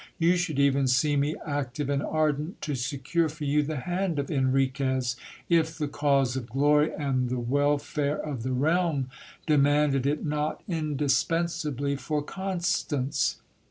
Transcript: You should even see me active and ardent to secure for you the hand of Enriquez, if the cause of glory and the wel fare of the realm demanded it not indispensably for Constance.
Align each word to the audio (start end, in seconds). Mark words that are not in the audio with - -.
You 0.17 0.35
should 0.35 0.57
even 0.57 0.87
see 0.87 1.15
me 1.15 1.35
active 1.45 1.87
and 1.87 2.01
ardent 2.01 2.59
to 2.61 2.73
secure 2.73 3.29
for 3.29 3.43
you 3.43 3.61
the 3.61 3.81
hand 3.81 4.17
of 4.17 4.31
Enriquez, 4.31 5.15
if 5.47 5.77
the 5.77 5.87
cause 5.87 6.35
of 6.35 6.49
glory 6.49 6.91
and 6.91 7.29
the 7.29 7.37
wel 7.37 7.77
fare 7.77 8.17
of 8.17 8.41
the 8.41 8.51
realm 8.51 9.11
demanded 9.45 10.07
it 10.07 10.25
not 10.25 10.63
indispensably 10.67 11.95
for 11.97 12.23
Constance. 12.23 13.41